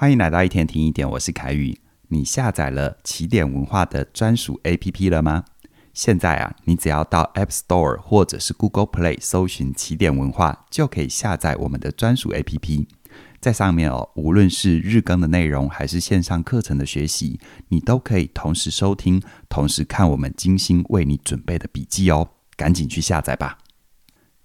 [0.00, 1.78] 欢迎来到一天听一点，我是凯宇。
[2.08, 5.44] 你下载了起点文化的专属 APP 了吗？
[5.92, 12.86] 现在啊，你只要到 App Store 或者是 Google Play 搜寻起点文化，就可以下载我们的专属 APP。
[13.42, 22.30] 在上面哦，无论是日更的内容，还是线上课程的学习，你都可以同时收听，同时看我们精心为你准备的笔记哦。
[22.56, 23.58] 赶紧去下载吧！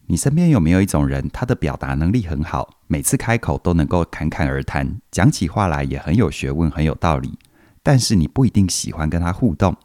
[0.07, 7.39] 你身边有没有一种人，他的表达能力很好，每次开口都能够侃侃而谈，讲起话来也很有学问、很有道理，
[7.81, 9.75] 但是你不一定喜欢跟他互动，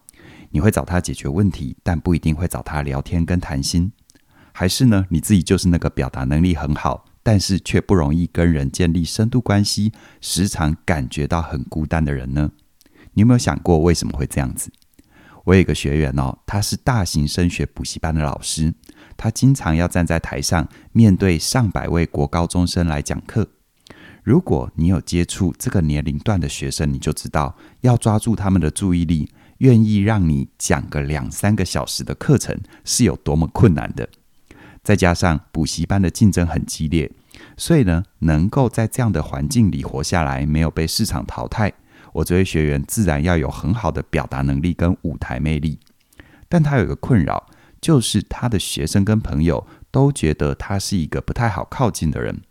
[0.51, 3.93] 你会找他解决问题，但不一定会找他聊天跟谈心。
[4.53, 12.51] 还是呢，你自己就是那个表达能力很好，但是却不容易跟人建立深度关系，时常感觉到很孤单的人呢？
[13.15, 14.71] 你有没有想过为什么会这样子？
[15.45, 18.75] 我有一个学员哦，他是大型升学补习班的老师，
[19.21, 23.47] 他经常要站在台上面对上百位国高中生来讲课。
[24.25, 34.09] 如果你有接触这个年龄段的学生，你就知道要抓住他们的注意力，愿意让你讲个两三个小时的课程是有多么困难的。
[34.83, 37.13] 再加上补习班的竞争很激烈，
[37.59, 41.71] 所以呢，能够在这样的环境里活下来，没有被市场淘汰，
[42.15, 45.79] 我这位学员自然要有很好的表达能力跟舞台魅力。
[46.49, 47.47] 但他有一个困扰，
[47.81, 52.43] 就是他的学生跟朋友都觉得他是一个不太好靠近的人，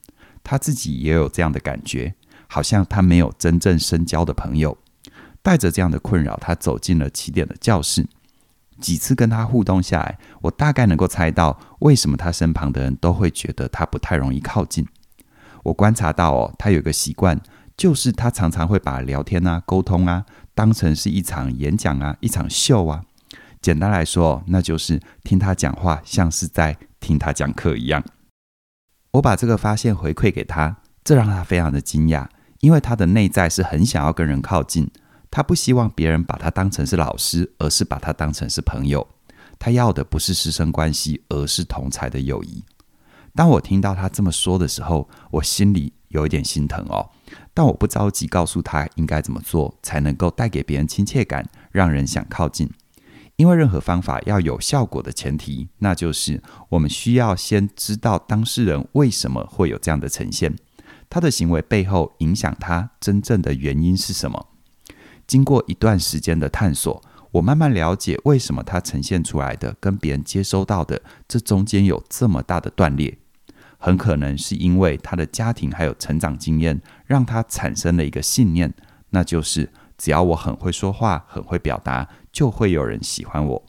[0.44, 2.16] 他自己也有这样的感觉，
[2.47, 4.77] 好像他没有真正深交的朋友。
[5.41, 8.05] 带着这样的困扰，他走进了起点的教室。
[8.81, 14.86] 几次跟他互动下来，我大概能够猜到为什么他身旁的人都会觉得他不太容易靠近。
[15.64, 17.39] 我观察到哦，他有一个习惯，
[17.77, 23.03] 就是他常常会把聊天啊、沟通啊当成是一场演讲啊、一场秀啊。
[23.61, 28.03] 简单来说，那就是听他讲话像是在听他讲课一样。
[29.11, 32.27] 我把这个发现回馈给他，这让他非常的惊讶，
[32.59, 34.89] 因为他的内在是很想要跟人靠近。
[35.31, 39.08] 他不希望别人把他当成是老师，而是把他当成是朋友。
[39.59, 42.64] 他要的不是师生关系，而是同才的友谊。
[43.36, 47.09] 当我听到他这么说的时候，我心里有一点心疼哦。
[47.53, 52.70] 但我不着急告诉他应该怎么做才能够带给别人亲切感，让人想靠近。
[53.39, 60.54] 因为任何方法要有效果的前提，那就是我们需要先知道当事人为什么会有这样的呈现，
[61.10, 64.48] 他的行为背后影响他真正的原因是什么。
[65.26, 67.02] 经过一段时间的探索，
[67.32, 73.17] 我慢慢了解为什么他呈现出来的跟别人接收到的这中间有这么大的断裂。
[73.77, 78.73] 很可能是因为他的家庭还有成长经验，让他产生了一个信念，
[79.11, 83.64] 那就是只要我很会说话、很会表达，就会有人喜欢我。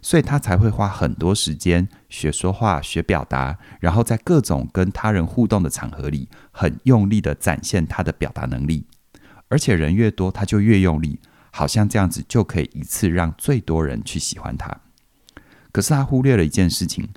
[0.00, 8.86] 所以他才会花很多时间学说话、学表达，然后在各种跟他人互动的场合里，很用力地展现他的表达能力。
[9.48, 11.20] 而且人越多，他就越用力，
[11.50, 14.80] 好像这样子就可以一次让最多人去喜欢他。
[15.72, 17.08] 可是他忽略了一件事情：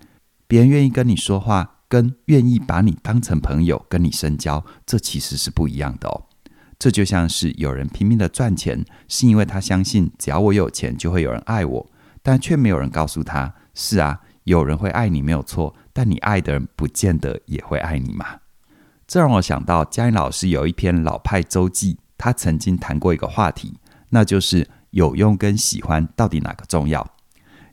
[0.47, 6.25] 别人愿意跟你说话，跟愿意把你当成朋友跟你深交，这其实是不一样的哦。
[6.81, 11.91] 这就像是有人拼命的赚钱，是因为他相信只要我有钱，就会有人爱我，
[12.23, 18.25] 但却没有人告诉他：是啊，有人会爱你没有错，但你爱的人不见得也会爱你嘛。
[19.05, 21.99] 这让我想到嘉玲老师有一篇老派周记。
[22.17, 23.77] 他曾经谈过一个话题，
[24.09, 27.07] 那就是有用跟喜欢到底哪个重要？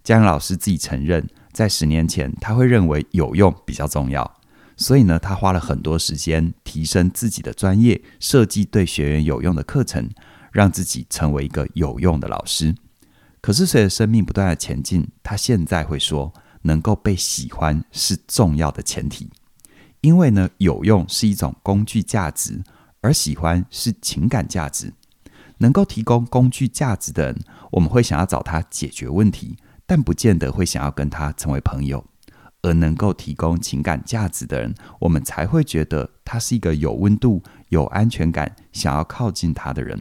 [0.04, 4.38] 江老师自己承认，在十年前他会认为有用比较重要，
[4.78, 10.09] 所以呢，他花了很多时间提升自己的专业，设计对学员有用的课程，
[10.50, 12.75] 让自己成为一个有用的老师。
[13.43, 19.28] 可是随着生命不断的前进，他现在会说，能够被喜欢是重要的前提，
[20.00, 22.62] 因为呢，有用是一种工具价值。
[23.00, 24.93] 而喜欢是情感价值，
[25.59, 27.38] 能够提供工具价值的人，
[27.71, 29.56] 我们会想要找他解决问题，
[29.87, 32.05] 但不见得会想要跟他成为朋友。
[32.62, 40.00] 而能够提供情感价值的人，我们才会觉得他是一个有温度、有安全感、想要靠近他的人。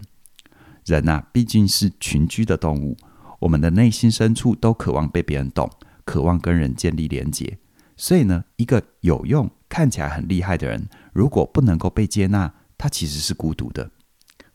[0.86, 2.98] 人呐、毕竟是群居的动物，
[3.40, 5.70] 我们的内心深处都渴望被别人懂，
[6.06, 7.58] 渴望跟人建立连结。
[7.96, 13.92] 所以呢，一个有用、看起来很厉害的人，如果不能够被接纳，他其实是孤独的。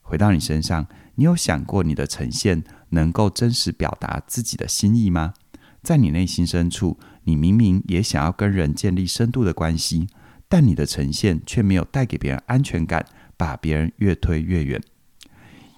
[0.00, 5.34] 回到你身上，你有想过你的呈现能够真实表达自己的心意吗？
[5.82, 10.08] 在你内心深处，你明明也想要跟人建立深度的关系，
[10.48, 14.82] 但你的呈现却没有带给别人安全感，把别人越推越远。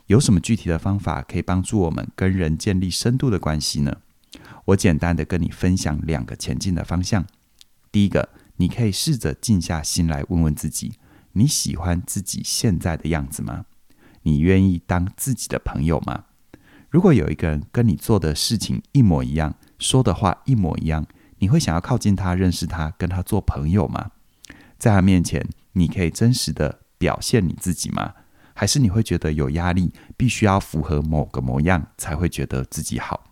[0.07, 3.99] 有什么具体的方法可以帮助我们跟人建立深度的关系呢？
[4.67, 7.27] 我简单的跟你分享两个前进的方向。
[7.93, 10.95] 第一个，你可以试着静下心来问问自己。
[11.33, 13.67] 你喜欢自己现在的样子吗？
[14.23, 16.25] 你愿意当自己的朋友吗？
[16.91, 21.07] 如果有一个人跟你做的事情一模一样，说的话一模一样，
[21.45, 24.13] 你会想要靠近他、认识他、跟他做朋友吗？
[24.79, 28.15] 在他面前，你可以真实的表现你自己吗？
[28.55, 33.25] 还是你会觉得有压力，必须要符合某个模样才会觉得自己好？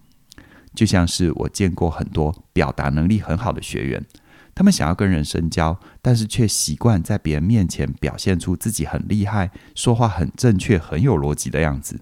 [0.74, 4.04] 就像是我见过很多表达能力很好的学员。
[4.54, 11.98] 他们想要跟人深交，但是却习惯在别人面前表现出自己很厉害、说话很正确、很有逻辑的样子，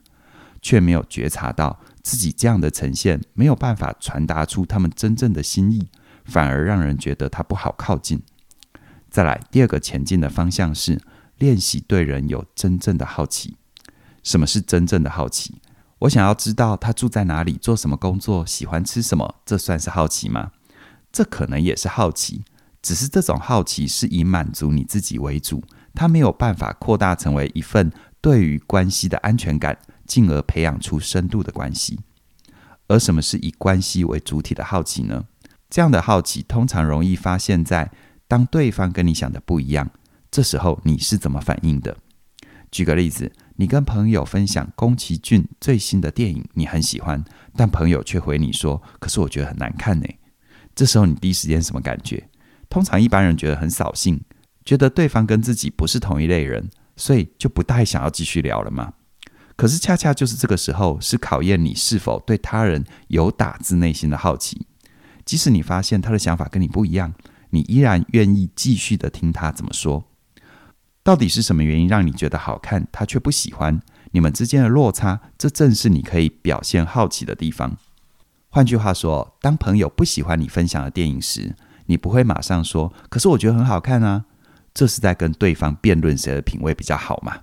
[0.61, 5.87] 却没有觉察到自己这样的呈现没有办法传达出他们真正的心意，
[6.31, 8.23] 反而让人觉得他不好靠近。
[9.11, 11.01] 再来，第二个前进的方向是
[11.39, 13.57] 练习对人有真正的好奇。
[14.23, 15.61] 什么是真正的好奇？
[16.01, 20.53] 我想要知道他住在哪里、做什么工作、喜欢吃什么，这算是好奇吗？
[21.11, 22.45] 这可能也是好奇，
[22.81, 25.63] 只是这种好奇是以满足你自己为主，
[25.95, 27.91] 它没有办法扩大成为一份
[28.21, 31.99] 对于关系的安全感，进而培养出深度的关系。
[32.87, 35.25] 而什么是以关系为主体的好奇呢？
[35.71, 37.91] 这样的好奇通常容易发现在
[38.27, 39.89] 当对方跟你想的不一样，
[40.31, 41.97] 这时候你是怎么反应的？
[42.71, 47.25] 举个例子，你跟朋友分享宫崎骏最新的电影，你很喜欢，
[47.57, 50.07] 但朋友却回你说：“可是我觉得很难看呢。”
[50.75, 52.29] 这时候你第一时间什么感觉？
[52.69, 54.21] 通常一般人觉得很扫兴，
[54.65, 58.93] 觉得对方跟自己不是同一类人，所以就不太想要继续聊了嘛。
[59.57, 64.67] 可是恰恰就是这个时候，是考验你是否对他人有打自内心的好奇。
[65.31, 67.15] 即使你发现他的想法跟你不一样，
[67.51, 70.03] 你依然愿意继续的听他怎么说。
[71.05, 73.81] 到底是什么原因让你觉得好看，他却不喜欢？
[74.11, 77.77] 你们之间的落差，这正是你可以表现好奇的地方。
[78.49, 81.55] 换句话说，当朋友不喜欢你分享的电影时，
[81.87, 84.25] 你不会马上说：“可是我觉得很好看啊。”
[84.75, 87.39] 这是在跟对方辩论谁的品味比较好嘛？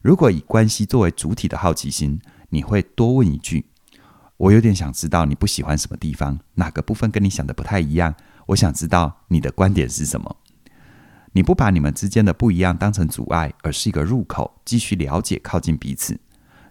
[0.00, 2.20] 如果以关系作为主体的好奇心，
[2.50, 3.66] 你会多问一句
[4.36, 8.14] ：“我有点想知道你不喜欢什么地方，哪个部分跟你想的不太一样？
[8.46, 10.36] 我想知道你的观点是什么。”
[11.32, 16.18] 你不把你们之间的不一样当成阻碍，而是一个入口，继续了解、靠近彼此。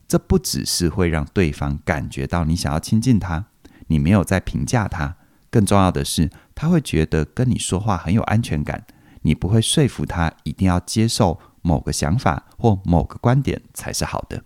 [0.07, 3.45] 这不只是会让对方感觉到你想要亲近他。
[3.88, 5.18] 你没有在评价他，
[5.51, 8.85] 更重要的是，他会觉得跟你说话很有安全感。
[9.21, 14.44] 你不会说服他一定要接受某个想法或某个观点才是好的。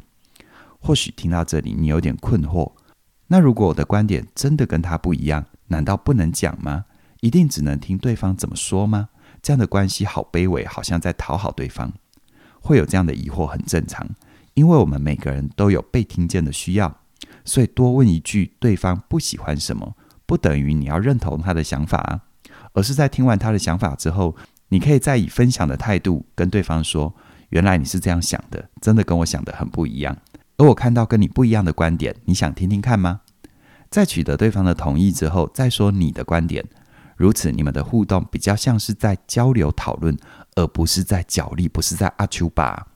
[0.82, 2.74] 或许听到这里，你有点困惑。
[3.32, 6.86] 那如果我的观点真的跟他不一样，难道不能讲吗？
[7.22, 9.10] 一定只能听对方怎么说吗？
[9.42, 11.94] 这样的关系好卑微，好像在讨好对方。
[12.60, 14.08] 会有这样的疑惑很正常，
[14.54, 16.98] 因为我们每个人都有被听见的需要。
[17.46, 22.22] 所以多问一句，对方不喜欢什么，不等于你要认同他的想法啊，
[22.74, 24.36] 而是在听完他的想法之后，
[24.70, 27.14] 你可以再以分享的态度跟对方说
[27.50, 30.18] ：“原来你是这样想的，真的跟我想的很不一样。
[30.60, 33.22] 而我看到跟你不一样的观点，你想听听看吗？”
[33.90, 36.64] 在取得对方的同意之后，再说你的观点，
[37.18, 40.16] 如此你们的互动比较像是在交流讨论，
[40.56, 42.90] 而不是在角力，不是在阿丘吧。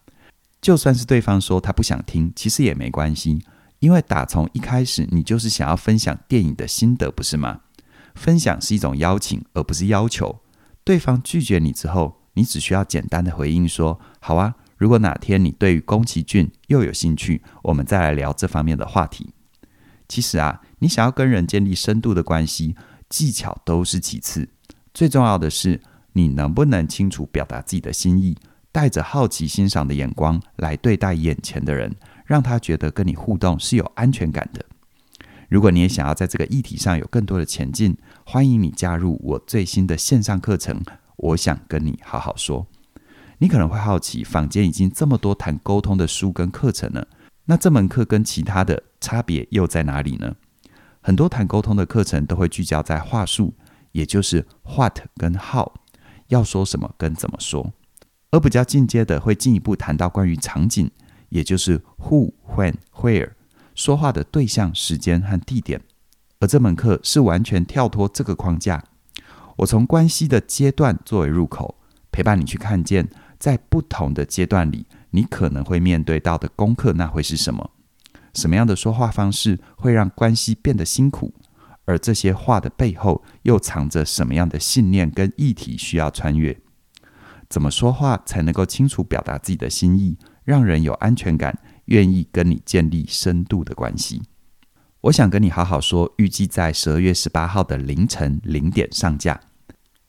[0.61, 3.43] 就算是对方说他不想听，其实也没关系。
[3.79, 7.61] 因为打从一开始，你就是想要分享电影的心得，不是吗？
[8.13, 10.39] 分享是一种邀请，而不是要求。
[10.83, 19.33] 对方拒绝你之后，你只需要简单的回应说：“好啊，如果哪天你对于宫崎骏又有兴趣，我们再来聊这方面的话题。”
[20.07, 22.75] 其实啊，你想要跟人建立深度的关系，
[23.09, 24.49] 技巧都是其次，
[24.93, 25.81] 最重要的是
[26.13, 28.37] 你能不能清楚表达自己的心意，
[28.71, 31.95] 带着好奇欣赏的眼光来对待眼前的人。
[32.25, 34.65] 让他觉得跟你互动是有安全感的。
[35.49, 40.81] 如果你也想要在这个议题上有更多的前进，欢迎你加入我最新的线上课程。
[41.17, 42.65] 我想跟你好好说。
[43.43, 47.05] 你可能会好奇，坊间已经这么多谈沟通的书跟课程了，
[47.43, 50.33] 那这门课跟其他的差别又在哪里呢？
[51.01, 53.53] 很多谈沟通的课程都会聚焦在话术，
[53.91, 55.69] 也就是 what 跟 how，
[56.29, 57.73] 要说什么跟怎么说，
[58.31, 60.89] 而比较进阶的会进一步谈到关于场景。
[61.27, 63.31] 也就是 who、when、where，
[63.75, 65.81] 说话的对象、时间和地点。
[66.39, 68.81] 而这门课是完全跳脱这个框架。
[69.57, 71.75] 我从关系的阶段作为入口，
[72.09, 73.09] 陪伴你去看见，
[73.43, 77.71] 在不同的阶段里，你可能会面对到的功课，那会是什么？
[78.33, 81.33] 什么样的说话方式会让关系变得辛苦？
[81.83, 86.57] 而这些话的背后，又藏着什么样的信念跟议题需要穿越？
[87.49, 90.17] 怎么说话才能够清楚表达自己的心意？
[90.45, 94.21] 让人有安全感，愿意跟你建立深度的关系。
[95.01, 99.37] 我想跟你好好说，预计在十二月十八号的凌晨零点上架。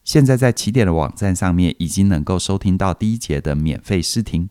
[0.05, 4.47] 现在在起点的网站上面已经能够收听到第一节的免费试听，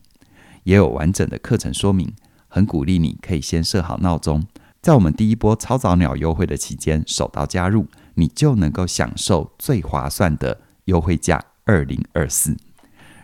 [0.65, 2.13] 也有完整的课程说明。
[2.49, 4.45] 很鼓励你可以先设好闹钟，
[4.81, 12.57] 在我们第一波超早鸟优惠的期间，手到加入，你就能够享受最划算的优惠价二零二四。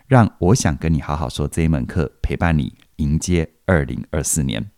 [0.08, 4.72] 让我想跟你好好说这一门课陪伴你迎接二零二四年。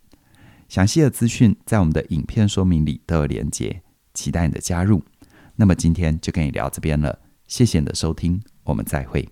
[0.68, 3.82] 详细的资讯在我们的影片说明里都有连结，
[4.12, 5.04] 期待你的加入。
[5.54, 9.28] 那么今天就跟你聊这边了，谢谢你的收听，我们再会。